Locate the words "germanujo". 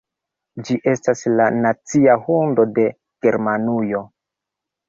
3.27-4.03